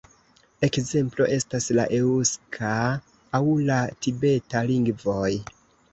Ekzemplo 0.67 1.27
estas 1.35 1.67
la 1.79 1.85
eŭska 1.99 2.73
aŭ 3.41 3.45
la 3.69 3.79
tibeta 4.07 4.65
lingvoj. 4.73 5.33